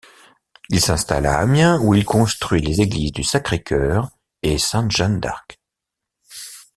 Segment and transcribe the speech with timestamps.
[0.71, 4.09] Il s’installe à Amiens ou il construit les églises du Sacré-Cœur
[4.41, 5.61] et Sainte-Jeanne d’Arc.